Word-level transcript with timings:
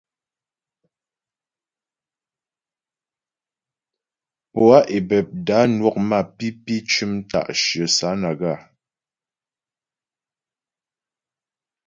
Poâ 4.51 4.77
Ebebda 4.97 5.59
nwɔk 5.73 5.95
mapǐpi 6.09 6.75
cʉm 6.91 7.11
ta'shyə 7.31 7.85
Sánaga. 7.97 8.53